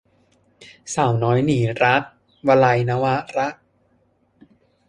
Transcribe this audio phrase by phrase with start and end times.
[0.93, 2.03] สาวน้อยหนีรัก-
[2.47, 3.47] วลัย นวาระ